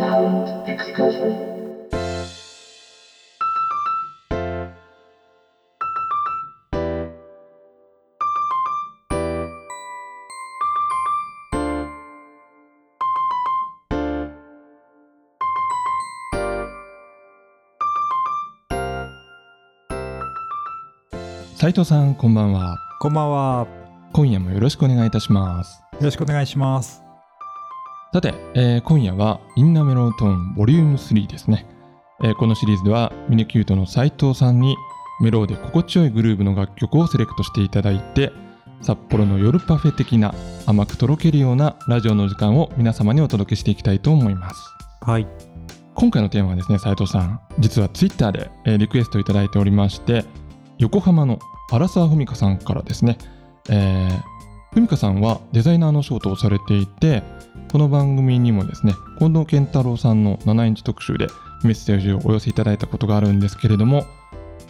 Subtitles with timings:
[0.00, 1.36] Sound exclusive.
[21.56, 23.66] 斉藤さんこんばんはこんばんは。
[24.14, 27.09] 今夜もよろしくお願いいたしますよろしくお願いします。
[28.12, 31.64] さて、えー今夜はインナーメロントーンボリューム3ですね、
[32.24, 34.76] えーこのシリーズではミニキュートの斉藤さんに
[35.20, 38.32] メローで心地よいグルーヴの楽曲をセレクトしていただいて
[38.82, 40.34] 札幌の夜パフェ的な
[40.66, 44.56] 甘くとろけるようなラジオの時間を皆様にお届けしていきたいと思います。
[45.02, 45.28] はい。
[45.94, 47.40] 今回のテーマはですね斉藤さん。
[47.60, 50.24] 実はツイッターで、えーリクエストいただいておりまして
[50.78, 51.38] 横浜の
[51.70, 53.18] 荒沢文香さんからですね、
[53.68, 57.22] えー、文香さんはデザイナーの仕事をされていて
[57.70, 61.28] この番組にもですね近藤健太郎さんの7インチ特集で
[61.62, 64.06] メッセージをお寄せいただいたことがあるんですけれども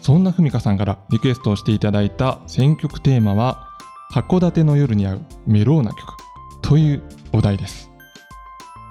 [0.02, 3.68] そんな文香さんからリクエストをしていただいた選曲テーマは
[4.12, 6.00] 函館の夜に合うメローな曲
[6.60, 7.90] というお題です。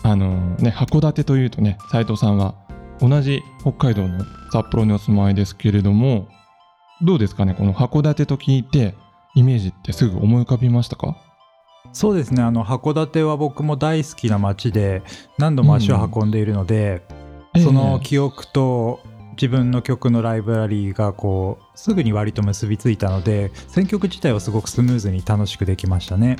[0.02, 2.56] あのね函館というとね斉藤さんは
[3.02, 6.30] 同じ北海道の札幌にお住まいですけれども
[7.02, 8.96] どうですかねこの函館と聞いて
[9.36, 11.29] イメージってすぐ思い浮かびましたか？
[11.92, 12.42] そうですね。
[12.42, 15.02] あの函館は僕も大好きな街で
[15.38, 17.02] 何度も足を運んでいるので、
[17.64, 19.00] その記憶と
[19.32, 26.38] 自分の曲のライブラリーがこうすぐに割と結びついたので選曲自体はすごくスムーズに楽しくできましたね。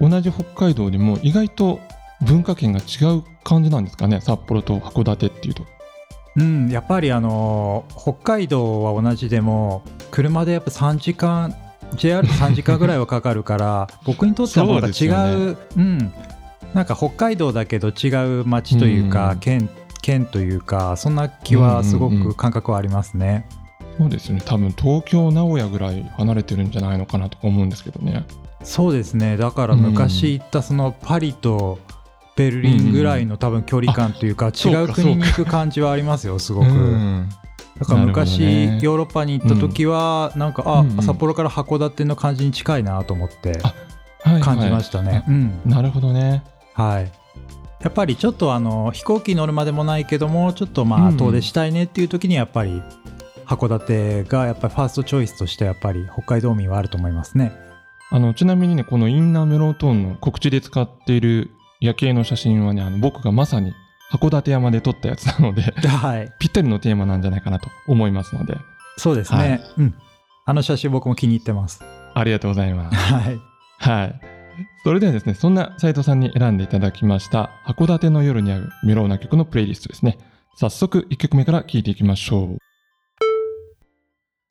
[0.00, 1.80] 同じ北海道でも意外と
[2.22, 5.64] 文化圏が違う感じなんですかね札幌と函館っていうと
[6.36, 11.54] うん、やっぱりあの北海道は同じでも車でやっぱ3時間
[11.96, 16.12] JR3 時間ぐらいはかかるから 僕にとってはまた違そううですうん、
[16.74, 19.38] なんか北海道だけど違う街というか、うん。
[19.38, 19.68] 県
[20.02, 23.46] 県というかそんな気はすごく感覚はありますね。
[23.98, 24.40] そうですね。
[24.44, 28.24] 多分東京名古屋ぐらい離れてるんじゃないのかなとか思うんですけどね。
[28.62, 29.36] そうですね。
[29.36, 31.78] だから昔行ったそのパリと
[32.36, 34.80] ベルリンぐらいの多分距離感というか、そうか。
[34.80, 36.68] 違う国に行く感じはありますよすごく。
[36.68, 37.28] うん
[37.80, 38.42] だから昔、
[38.82, 41.02] ヨーロッパに行った時は、なんかあ、うんうん。
[41.02, 43.58] 札幌から函館の感じに近いなと思って
[44.42, 45.24] 感じましたね。
[45.26, 45.60] うん。
[45.64, 46.44] なるほどね。
[46.74, 47.10] はい。
[47.80, 51.16] やっぱりちょっとあの飛行機乗るまでもないけどもちょっとまあうん。
[51.16, 52.82] 遠出したいねっていう時にやっぱり
[53.46, 57.52] 函館がやっぱりファーストチョイスとしてやっぱり北海道民はあると思いますね。
[58.10, 63.72] あのちなみにねこのインナーメロントーンの告知で使っている夜景の写真はねあの僕がまさに
[64.10, 68.56] 函館山で撮ったやつなので はいぴったりのテーマなんじゃないかなと思いますので
[68.96, 69.94] そうですね、はいうん
[70.50, 71.80] あの写真僕も気に入ってます。
[72.12, 72.96] ありがとうございます。
[72.96, 73.40] はい
[73.78, 74.20] はい。
[74.82, 80.18] それではですね、そんな斉藤さんに選んでいただきました、函館の夜に合うメローな曲のプレイリストですね。
[80.56, 82.58] 早速1曲目から聴いていきましょう。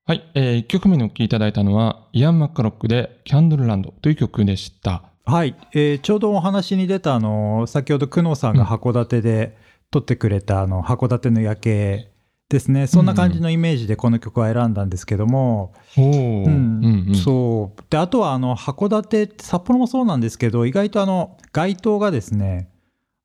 [0.06, 5.09] はい、え1曲目にお聴きいただいたのは、イアン・マッカロックでキャンドルランドという曲でした。
[5.29, 9.56] はい、えーちょうどお話に出たあの先ほど久能さんが函館で
[9.91, 12.12] 撮ってくれたあの函館の夜景
[12.50, 12.88] ですね。
[12.88, 17.16] そんな感じのイメージでこの曲は選んだんですけども、うん。
[17.16, 17.84] そう。
[17.91, 22.69] であとはあの函館札幌もそうなんですけど意外とあの街灯がですね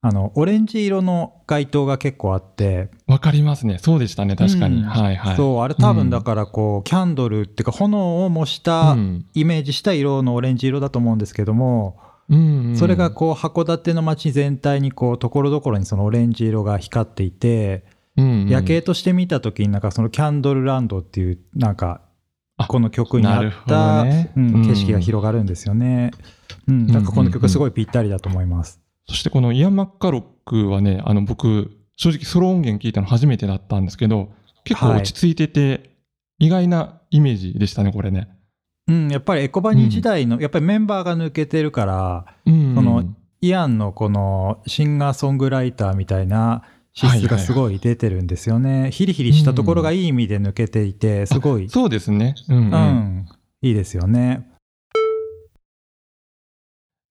[0.07, 3.79] あのオレンジ色の街灯が結構あってわかりますね。
[3.79, 4.83] そうでしたね、確かに。
[4.83, 5.37] うんはいはい。
[5.37, 11.99] そうあれ多分だからこう、キャンドルっていうか炎を模したうんイメージした色のオレンジ色だと思うんですけども、
[12.29, 17.87] うんうんそれがこう函館の街全体にこうところどころにそのオレンジ色が光っていて、
[18.19, 22.03] うんうん夜景として見た時になんかそのキャンドルランドっていうなんか
[22.59, 26.11] あこの曲に合った、どねうんうん景色が広がるんですよね。
[26.69, 28.84] うん、なんかこの曲すごいぴったりだと思います。
[29.07, 34.31] そしてこのイアン・マッカロックはね、あの僕、正直ソロ音源聞いたの初めてだったんですけど、
[34.65, 35.91] 結構はい落ち着いてて、
[36.39, 38.29] 意外なイメージでしたね、これね。
[38.89, 46.63] うん、やっぱりエコバニー時代の、やっぱりメンバーが抜けてるから、うんそのイアンのこのシンガーソングライターみたいな
[46.95, 48.91] 資質がすごい出てるんですよね。
[48.91, 52.35] ヒリヒリしたところがいい意味で抜けていて、すごい、そうですね。
[52.49, 53.27] うん、ううんん、
[53.61, 54.49] いいですよね。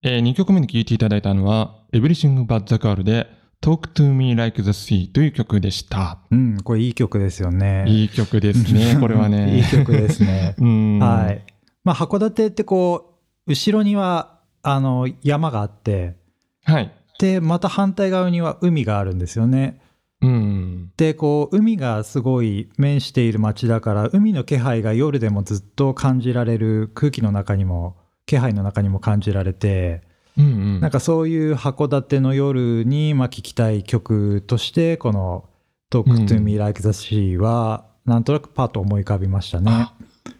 [0.06, 3.26] え2曲目に聴いていただいたのは、Everything But the Girl で
[3.62, 6.18] Talk to Me Like the Sea という曲でした。
[6.30, 7.86] うん、これいい曲ですよね。
[7.88, 9.56] いい曲ですね、 これはね。
[9.56, 10.56] いい曲ですね。
[10.60, 10.98] うん。
[10.98, 11.42] はい。
[11.84, 13.14] まあ、函館ってこ
[13.46, 16.16] う、後ろには、あの、山があって、
[16.64, 16.92] はい。
[17.18, 19.80] で、また反対側には海があるんですよね。
[20.20, 20.90] うん。
[20.98, 30.02] で、こう、海がすごい面している街だから、海の気配が夜でもずっと感じられる空気の中にも、気配の中にも感じられて、
[30.36, 35.48] うんうん、なんかそういう函館の夜にまあ聴きたい曲としてこの
[35.90, 39.88] 「Talk to Me Like the Sea」はなんとなくパッと思い浮かびましたね。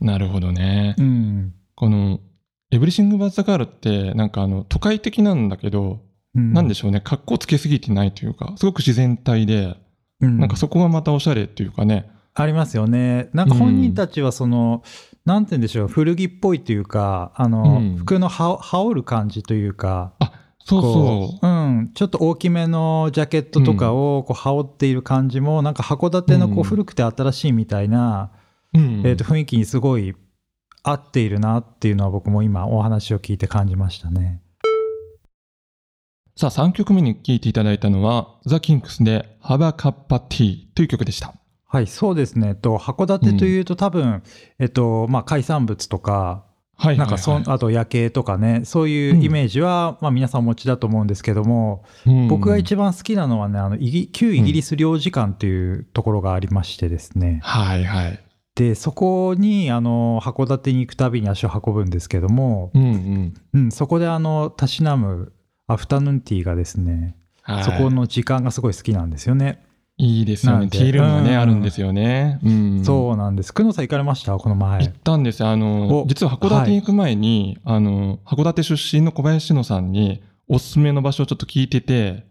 [0.01, 0.97] なるほどね。
[0.99, 2.21] うん、この
[2.73, 6.01] 「エブリシング・バズ・ザ・ガール」ってなんかあの都会的なんだけど、
[6.35, 9.77] うん、なんでしょうね格好つけすぎてないというかすごく自然体で、
[10.21, 12.11] うん、なんかそこがまたおしゃれっていうかね。
[12.37, 13.29] ありますよね。
[13.33, 14.83] なんか本人たちはその、
[15.13, 20.15] うん、なんて言うんでしょう古着っぽいというかあの、服の羽織る感じというか。
[20.19, 20.33] あ
[20.67, 21.47] そうそう。
[21.47, 21.91] うん。
[21.95, 28.33] ちょっと大きめのジャケットとかをこう羽織っている感じも、なんか函館のこう古くて新しいみたいな、
[28.73, 30.15] うん、えー、と雰囲気にすごい
[30.83, 34.41] 合っているなっていうのは僕も今お話を聞いて感じましたね。
[36.37, 41.35] さあ、3曲目に聴いていただいたのは、ザ・キンクスでハバカッパティという曲でした。
[41.75, 42.55] はい、そうですね。
[42.55, 44.23] と函館というと、多分、
[44.59, 46.45] えっと、まあ、海産物とか、
[46.77, 58.21] はいなんかそあと夜景とかねそういうイメージは、うん、まあ、皆さんお持ちだと思うんですけども、うん、僕が一番好きなのはねあの旧イギリス領事館っていうところがありましてですね、うん、はいはい。
[58.57, 63.35] でそこにあの函館に行くたびに足を運ぶんですけども、うんうん。
[63.55, 65.33] うん、そこであのたしなむ
[65.67, 69.64] アフタヌーンティーがですね、はい、そこの時間がすごい好きなんですよね。
[69.97, 70.69] いいですよね。
[70.69, 72.41] ティールームがね、うん、あるんですよね。
[72.43, 73.55] うん、そうなんです。
[73.55, 74.37] 久野さん行かれました？
[74.37, 74.83] この前。
[74.83, 75.49] 行ったんですよ。
[75.49, 82.27] あの、実は函館に行く前に、はい、あの、函館出身の小林野さんにおすすめの場所をちょっと聞いてて、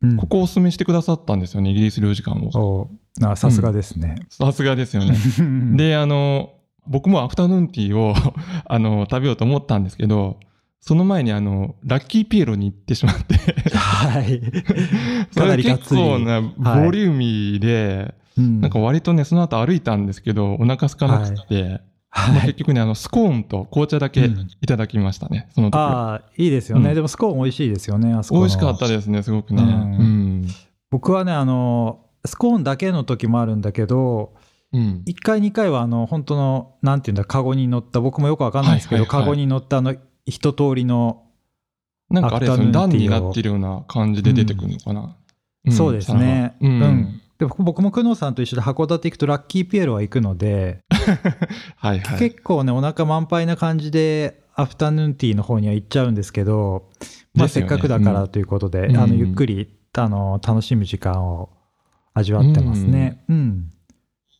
[0.00, 2.88] うん、ここをおすすめしてくださったんですよね、イギリス領事館を。
[3.22, 4.16] あさすがですね。
[4.30, 5.16] さすがですよね。
[5.76, 6.50] で、あの、
[6.86, 8.14] 僕もアフタヌーンティーを
[8.64, 10.38] あの、食べようと思ったんですけど、
[10.80, 13.34] その前にあの、ラッキーピエロに行ってしまって。
[13.76, 14.40] はい。
[15.32, 21.80] それ結構なボリューミーで、はい、なんか割とね、その後歩いたんですけど、お腹空かなくて、
[22.10, 24.30] はい、結局ね、あの、スコーンと紅茶だけ
[24.60, 29.62] いただきましたね、うん、その時ああ、いいですよね、うん、でもスコーン美味しいですよね、あそこ美味しかったですね、すごくね。
[29.62, 30.48] うん、
[30.90, 34.34] 僕はね、あの、スコーンだけの時もあるんだけど、
[34.72, 39.94] うん、1回2回はあの本当のなんていうんだカゴに乗った僕もよくわかんないですけど、はいはいはい、カゴに乗ったあの
[40.30, 41.24] 一通りの
[42.10, 45.16] なんかあれですね、段になってるような感じで出てくるのかな。
[45.66, 46.56] うん、そうですね。
[46.60, 46.82] うん。
[46.82, 50.80] うん、で僕も久能さんと一緒で函館行くとラッキーピエロは行くので、
[51.76, 56.90] はいはい、結構ね、お腹満杯な感じで、アフタヌーンティーの方には行っちゃうんですけど、
[57.34, 61.50] まあ、せっかくだからということで、うん、あのゆっくりあの楽しむ時間を
[62.14, 63.22] 味わってますね。
[63.28, 63.70] うん、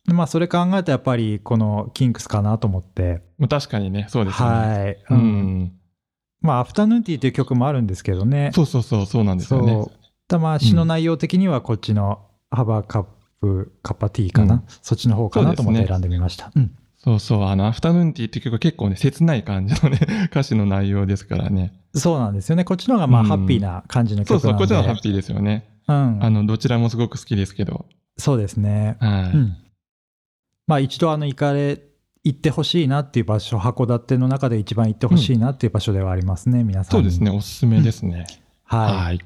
[0.09, 3.21] うん、まあ、それ考えたらやっぱりこのキンクスかなと思って。
[3.47, 4.49] 確かにね、そうですね。
[4.49, 4.97] はい。
[5.09, 5.78] うん。
[6.41, 8.51] まあ、アフタヌーンティーという曲もあるんですけどね。
[8.53, 9.73] そうそうそう、そうなんですよね。
[10.29, 10.39] そう。
[10.39, 12.19] まあ、詩の内容的にはこっちの
[12.51, 13.05] ハバーカッ
[13.41, 16.51] プ、カッパティーかな、うん、そっちの方かなと思って選んでみました。
[16.55, 16.75] うん。
[16.97, 19.99] そうそう、あの、アフタヌーンティーって曲は結構ね、切ない感じのね、
[20.31, 21.73] 歌詞の内容ですからね。
[21.95, 22.65] そうなんですよね。
[22.65, 25.65] こっちの方がまあ、ハッピーな感じの曲なんで、そうそう、こっちの方がハッピーですよね。
[25.87, 26.23] うん。
[26.23, 27.85] あの、どちらもすごく好きですけど。
[28.17, 28.97] そうですね。
[28.99, 29.31] はい。
[29.31, 29.55] うん、
[30.67, 31.81] まあ、一度あの、行かれ
[32.23, 36.91] 行ってほしいなっていう場所函館の中で一番行ってほしいなっていう場所ではありますね、うん、皆さん。
[36.91, 37.31] そうですね。
[37.31, 38.25] おすすめですね、
[38.63, 39.19] はい、はい。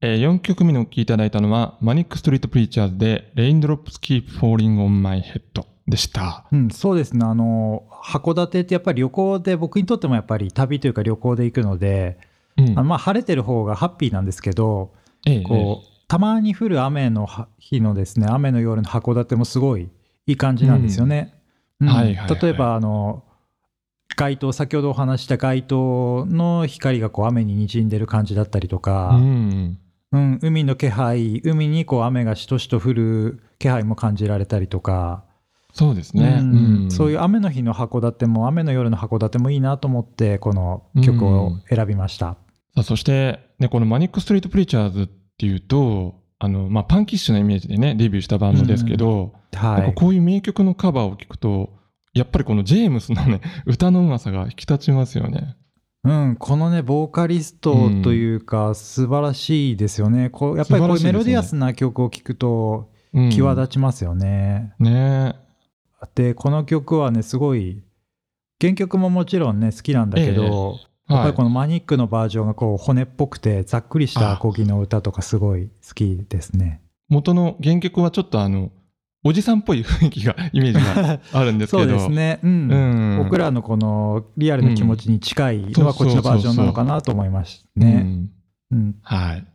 [0.00, 7.24] えー、4曲目のお聴きいただいたのはマニック・ストリート・プリーチャーズで「Raindrops Keep Falling on My Head」でした、うん、そうですね。
[7.24, 12.18] あの函館ってやっぱり旅行で僕にとってもやっぱり旅というか旅行で行くので、
[12.58, 14.92] うん、あまあ晴れてる方がハッピーなんですけど、
[15.26, 17.26] ええ、こう、たまに降る雨の
[17.58, 19.88] 日のですね雨の夜の函館もすごい
[20.26, 21.34] いい感じなんですよね。
[21.80, 23.24] 例えばあの
[24.16, 29.78] 街灯先ほどお話した街灯の光がこう雨ににじんでる感じだったりとか、うん、
[30.12, 35.24] うん、海の気配海にこう雨がしとしと降る気配も感じられたりとか。
[35.76, 36.44] そうですね、う
[36.86, 42.36] ん、そういう雨の日の函館も雨の夜の函館もいいなと思ってこの曲を選びました、さ
[42.76, 51.70] あそして、ね、この「マニック・ストリート・プリーチャーズ」っていうとあの、まあ、パンキッシュなイメージでねデビューしたバンドですけど、はい、こういう名曲のカバーを聞くと
[52.12, 55.56] やっぱりこのジェームスのね 歌のうまさが引き立ちますよね。
[56.04, 60.28] うん、このねボーカリストというか、うん、素晴らしいですよね。
[60.28, 62.90] こうやっぱりこういうメロディアスな曲を聴くと
[63.32, 64.74] 際立ちますよね。
[64.80, 65.36] うん、ね。
[66.14, 67.82] でこの曲はねすごい
[68.60, 76.80] 原曲ももちろんね好きなんだけど、ええ、やっぱりこのマニックのバージョンがこう骨っぽくてざっくりしたアコギの歌とかすごい好きですね。
[77.08, 78.70] 元の原曲はちょっとあの
[79.26, 81.82] おじさんっぽい雰囲気が、イメージがあるんですけど。
[81.88, 82.40] そうですね。
[82.42, 82.70] うん。
[82.70, 88.28] うん、僕らのこのリアルな気持ちに近いのはこっちのバージョンなのかなと思いますね。
[88.70, 88.96] うん。
[89.02, 89.46] はい。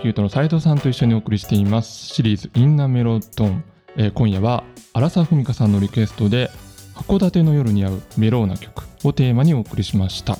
[0.00, 3.64] キュートの斉藤さんと一緒にお送りしていますシリーズ「インナメロドン」
[3.96, 4.64] えー、今夜は
[4.94, 6.50] 荒沢文香さんのリクエストで
[6.96, 10.38] 「函館の夜に合うメローな曲」をテーマにお送りしました、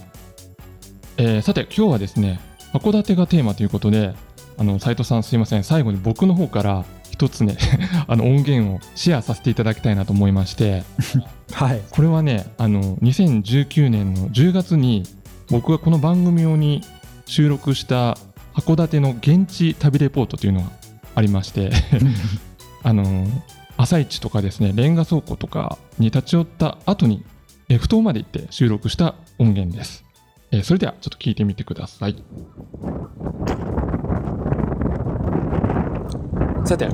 [1.19, 2.41] えー、さて今日はですね
[2.73, 4.15] 函館がテーマということで
[4.61, 5.65] あの斉藤さんすいません。
[5.65, 7.57] 最後に僕の方から一つね
[8.07, 10.83] あの音源をシェアさせていただきたいなと思いまして。
[11.53, 11.81] はい。
[11.91, 15.05] これはねあの2019年の10月に
[15.49, 16.83] 僕がこの番組用に
[17.25, 18.19] 収録した
[18.55, 20.71] 函館の現地旅レポートというのが
[21.15, 21.71] ありまして
[22.83, 23.27] あの
[23.77, 27.25] 朝市とかですねレンガ倉庫とかに立ち寄った後に
[27.79, 30.05] ふ頭まで行って収録した音源です、
[30.51, 32.23] えー、それではちょっと聞いてみてください。
[36.65, 36.85] さて、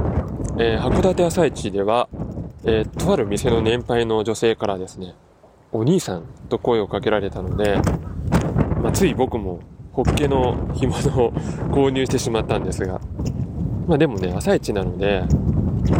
[0.58, 2.08] えー、函館朝市では、
[2.64, 5.14] えー、とある店の年配の女性からですね
[5.72, 7.76] お兄さんと声をかけられたので、
[8.82, 9.60] まあ、つい僕も
[9.96, 11.32] ホッケの干物を
[11.72, 13.00] 購入してしまったんですが、
[13.86, 15.22] まあでもね、朝市なので、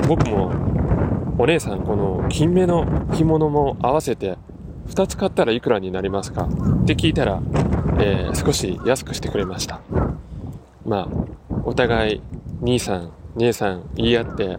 [0.07, 0.53] 僕も
[1.39, 2.85] お姉さんこの金目の
[3.15, 4.37] 干物も合わせて
[4.89, 6.47] 2つ買ったらいくらになりますか？
[6.83, 7.41] って聞いたら、
[7.99, 9.81] えー、少し安くしてくれました。
[10.85, 12.21] まあ、お互い
[12.61, 14.59] 兄さん、姉さん言い合って、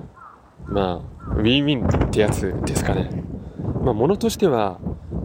[0.65, 3.23] まあ、ウィンウィンってやつですかね。
[3.83, 4.79] まあ、物としては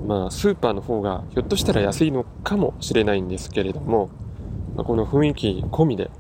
[0.07, 4.11] まあ、スーパーの方がひょっとしたら安いのかもしれないんですけれども、
[4.75, 6.11] まあ、この雰囲気込みで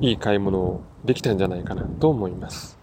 [0.00, 2.78] いい買い物をできたんじゃないかなと思います。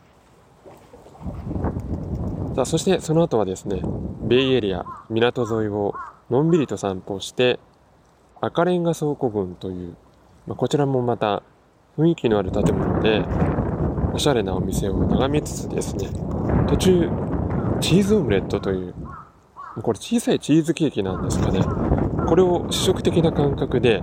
[2.56, 3.82] さあ、そしてその後はですね、
[4.24, 5.94] ベイエリア、港沿いを
[6.30, 7.60] のんびりと散歩して、
[8.42, 9.96] 赤レンガ倉庫群という、
[10.48, 11.44] まあ、こちらもまた
[11.98, 13.24] 雰囲気のある建物で、
[14.14, 16.10] おしゃれなお店を眺めつつですね、
[16.68, 17.10] 途中、
[17.82, 18.94] チーズオムレットという
[19.82, 21.62] これ小さいチーズケーキなんですかね。
[22.28, 24.02] これを試食的な感覚で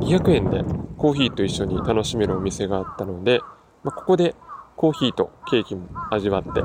[0.00, 0.64] 200円で
[0.98, 3.40] コーヒーと一緒に楽しめるお店があったので、
[3.82, 4.34] まあ、ここで
[4.76, 6.64] コーヒーとケーキも味わって、う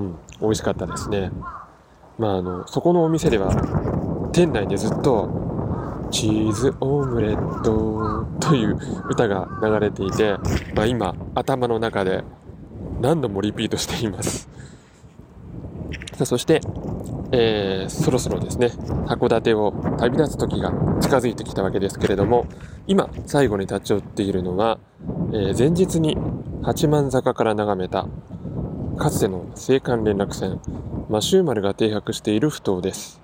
[0.00, 1.30] ん、美味しかったですね。
[2.18, 3.50] まああの、そこのお店では
[4.32, 8.78] 店内でずっとチーズオムレットという
[9.08, 10.36] 歌が流れていて、
[10.74, 12.24] まあ、今頭の中で
[13.00, 14.48] 何度もリピートしています。
[16.18, 16.60] さあそして
[17.30, 18.72] えー、そろそろですね
[19.06, 22.46] 函館を旅立つ時が近づいてきたわけですけれども
[22.88, 24.80] 今最後に立ち寄っているのは、
[25.32, 26.16] えー、前日に
[26.64, 28.08] 八幡坂から眺めた
[28.98, 30.60] かつての青函連絡船
[31.08, 33.20] マシュー丸が停泊している埠頭です。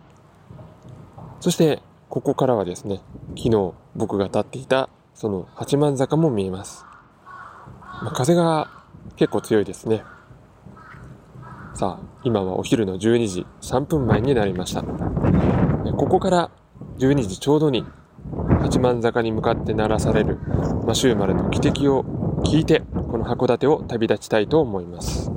[1.40, 6.84] そしてここからはですね昨日僕が立っていたその八幡坂も見えます、
[8.02, 8.70] まあ、風が
[9.16, 10.04] 結構強いですね。
[11.74, 14.84] さあ、今はお昼の12時3分前になりました。
[14.84, 16.50] ここから
[16.98, 17.84] 12時ちょうどに
[18.60, 20.38] 八幡坂に向かって鳴らされる
[20.86, 22.04] マシューマルの汽笛を
[22.44, 25.32] 聞いて、この函館を旅立ちたいと思います。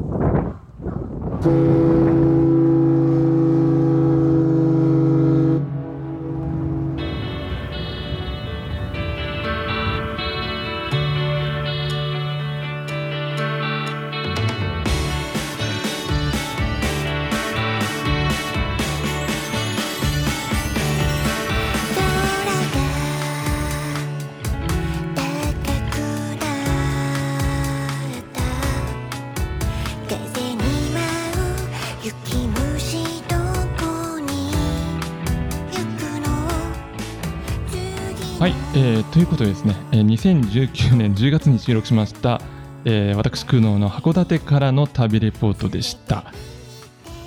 [39.11, 42.39] ということでですね、えー、2019年10月に収録しました、
[42.85, 46.25] えー、私空能の函館からの旅レポートでした、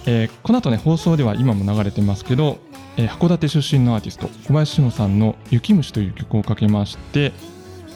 [0.07, 2.59] えー、この後ね放送では今も流れてますけど、
[2.97, 7.33] えー、函館出身のアーティスト小林志乃さんの「雪虫」という曲をかけまして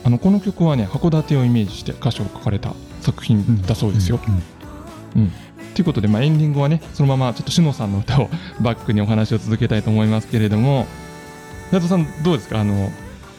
[0.02, 4.18] あのこの曲はね函館をイメージして歌詞を書かれた作品だそうですよ。
[4.26, 4.42] うん、うん
[5.16, 5.32] うん。
[5.74, 8.28] ということで、まあ、エンディングはねそのままちょっと志乃さんの歌を
[8.60, 10.86] バックにお話を続けたいと思いますけれども
[11.70, 12.60] 斉藤さんどうですか？
[12.60, 12.90] あの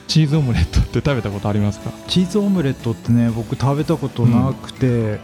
[0.08, 1.92] チーズオムレットって食べたことありますか？
[2.08, 5.20] チーズオムレットってね僕食べたことなくて、うん、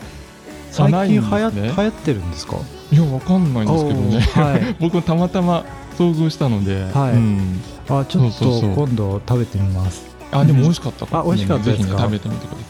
[0.71, 2.57] 最近はや、ね、流行ってるんですか？
[2.91, 5.65] いやわかんないんですけどね、はい、 僕たまたま
[5.97, 10.03] 遭遇したので、はい、うん、あちょっと今度食べてみます。
[10.31, 11.17] あでも美味しかったか。
[11.17, 12.63] ら、ね、あ美味しかったですか、ね、食べてみてくださ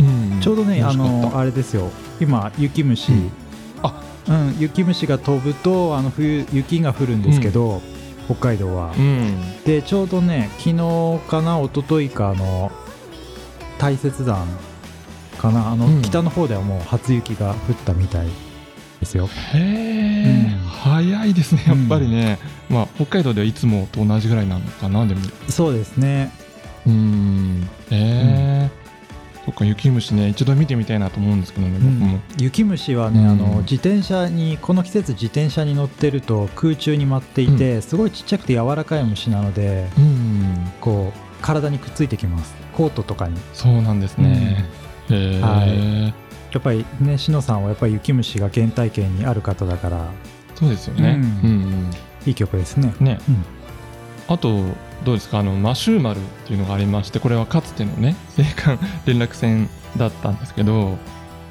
[0.00, 1.90] い、うん、ちょうどねあのあれですよ。
[2.20, 3.30] 今雪虫、うん、
[3.82, 4.02] あ。
[4.28, 7.82] うん雪虫が飛ぶとあの冬雪が降るんですけど、
[8.30, 12.70] 北海道は、うん、でちょうどね昨日かな一昨日かの
[13.78, 14.46] 大雪山
[15.36, 18.28] かなあの、うん、北の方ではもう初雪が降ったみたい
[19.00, 19.26] ですよ。
[19.26, 25.22] へえ、うん、早いですねやっぱりね、まあ北海道ではいつもと同じぐらいなのかなでも。
[25.48, 26.30] そうですね。
[26.86, 27.68] うん。
[27.90, 28.79] ええ
[29.50, 32.20] そっか雪虫ね一度見てみたいなと思うんですけどね、僕も。
[32.38, 33.28] 雪虫はね、うん。
[33.30, 40.72] あの自転車にこの季節自転車に乗ってると空中に舞っていて、すごいちっちゃくて柔らかい虫なのでうん。
[40.80, 42.54] こう体にくっついてきます。
[42.74, 43.36] コートとかに。
[43.52, 44.64] そうなんですね、
[45.08, 46.14] は
[46.52, 50.10] やっぱりねしのさんはやっぱり雪虫が原体験にある方だから。
[50.54, 51.50] そうですよね、うん。
[51.50, 51.90] うん
[52.26, 52.94] いい曲ですね。
[53.00, 53.44] うんね、うん。
[54.28, 54.62] あと
[55.04, 55.38] どうですか？
[55.38, 58.44] あのマシューマルっていうのがありましてこれはかつてのね 青
[58.76, 60.96] 函連絡船だったんですけど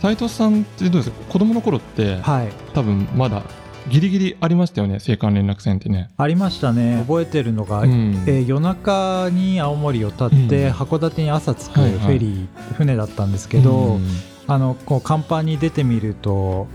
[0.02, 1.18] 斉藤さんってどうですか？
[1.30, 2.50] 子供の頃ってはい。
[2.74, 3.44] 多分まだ
[3.90, 7.00] ギリギリありましたよね青函連絡船ってね、ありましたね。
[7.08, 8.24] 覚えてるのが、うん。
[8.28, 10.36] えー夜中に青森を立って、
[10.68, 10.72] うん。
[10.74, 12.16] 函館に朝着くフはいはい。
[12.18, 14.06] ェリー、船だったんですけど、うん。
[14.48, 16.68] あのこう甲板に出てみるとこ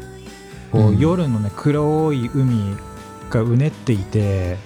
[0.74, 0.98] う、うん。
[0.98, 2.74] 夜のね黒い海
[3.30, 4.56] がうねっていて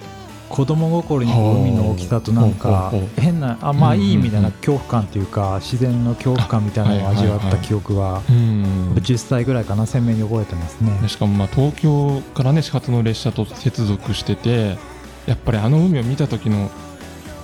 [0.49, 8.93] 子供心に海の大きさとなんか変なあまあいい意味でな恐怖感というか自然の恐怖感みたいなのを味わった記憶はうん。
[8.95, 10.97] 10歳ぐらいかな鮮明に覚えてますね。
[11.01, 14.77] でしかもまあ東京からね始発の列車と接続してて
[15.27, 16.71] やっぱりあの海を見た時の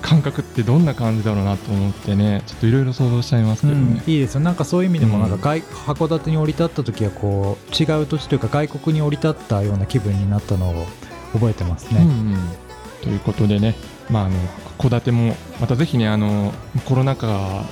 [0.01, 4.41] 感覚ってどんな感じだろうなと思ってねちょっといろいろ想像しちゃいますけどうんね、いいですよ。
[4.41, 5.41] なんかそういう意味でもなんかうん。
[5.41, 10.85] 外、函館に降り立った時はこう違う土地というか外国に降り立ったような気分になったのを
[11.33, 12.01] 覚えてますね。
[12.01, 12.64] うんうん
[13.05, 13.75] ということでね、
[14.09, 14.35] まあ、あの
[14.79, 16.51] 戸建てもまたぜひねあの
[16.85, 17.63] コロナ禍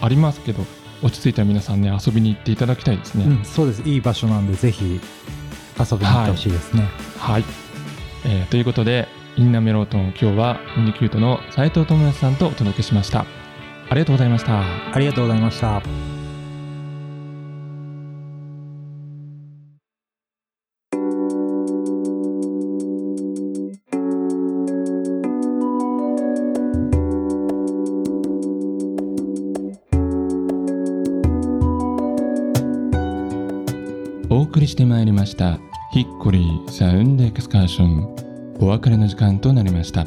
[0.00, 0.64] ありますけど
[1.02, 3.24] 落ち着いた皆さんね遊びに行っていただきたいですね。
[3.24, 4.90] うん、そうですいい場所なんでぜひ遊
[5.96, 6.88] びに行ってほしいですね。
[7.18, 7.44] はい、
[8.24, 13.24] えーということでインナメロートン今日はミニキュートの斉藤智康さんとお届けしました。
[13.88, 14.60] ありがとうございました。
[14.94, 16.19] ありがとうございました。
[34.60, 35.58] 送りしてまいりました
[35.90, 40.04] ヒッコリーサウンドエクスカーションお別れの時間となりました。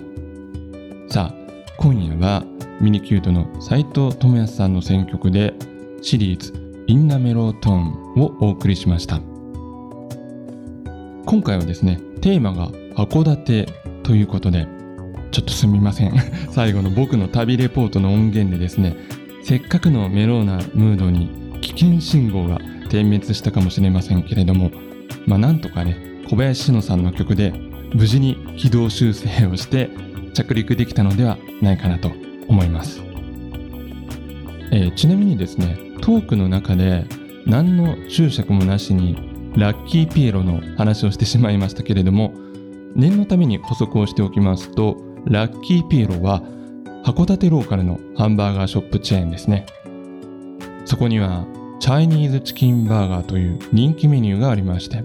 [1.09, 1.35] さあ
[1.79, 2.43] 今夜は
[2.79, 5.55] ミニキュートの斉藤智康さんの選曲で
[6.03, 6.53] シリーズ
[6.85, 9.19] 「インナメロートーン」をお送りしました。
[11.25, 13.67] 今回はですねテーマが函館
[14.03, 14.67] ということで
[15.31, 16.13] ちょっとすみません。
[16.53, 18.97] 最後の僕の旅レポートの音源でですね
[19.41, 22.59] せっかくのメローなムードに危険信号が
[22.93, 24.69] 点滅したかもしれませんけれども
[25.25, 25.97] まあなんとかね
[26.29, 29.89] 小林志乃さんの曲で無事に軌道修正をして
[30.35, 32.11] 着陸できたのではないかなと
[32.47, 33.01] 思います、
[34.71, 37.05] えーちなみにですねトークの中で
[37.47, 39.17] 何の注釈もなしに
[39.57, 42.31] ラッキーピエロの話をしてしまいましたけれども
[42.95, 46.43] 念のために補足をしておきますとラッキーピエロは
[47.03, 49.65] 函館ローカルのハンバーガーショップチェーンですね。
[50.85, 51.45] そこには
[51.83, 55.03] チャイニーズチキンバーガーという人気メニューがありまして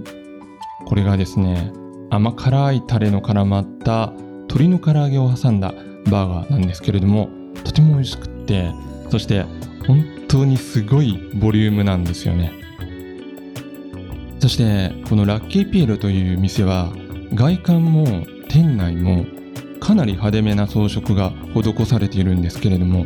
[0.86, 1.72] これがですね
[2.08, 5.74] 甘辛いタレの絡まった鶏の唐揚げを挟んだ
[6.08, 7.30] バーガーなんですけれども
[7.64, 8.70] とても美味しくって
[9.10, 9.42] そして
[9.88, 12.52] 本当にすごいボリュームなんですよね。
[14.38, 16.92] そしてこのラッキーピエロという店は
[17.34, 19.26] 外観も店内も
[19.80, 23.04] かなり派手めな装飾が施されているんですけれども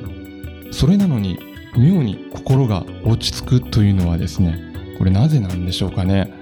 [0.73, 4.59] それなのに妙に心が落ち着くというのはですね
[4.99, 6.33] これなぜなんでしょうかね。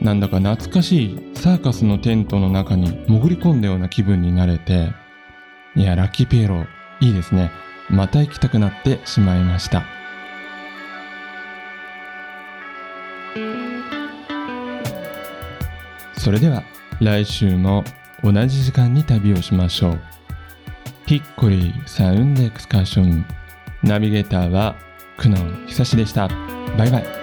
[0.00, 4.92] なんだか懐かしいサーカスのテントの中に潜り込んだような気分になれて
[5.74, 6.66] いやラッキーピエロ
[7.00, 7.50] いいですね。
[7.90, 9.84] また行きたくなってしまいました。
[16.16, 16.62] それでは
[17.00, 17.84] 来週も
[18.22, 20.00] 同じ時間に旅をしましょう。
[21.06, 23.24] ヒッコリーサウンドエクスカーション。
[23.82, 24.74] ナビゲーターは
[25.16, 26.28] 久能久志でした。
[26.76, 27.17] バイバイ。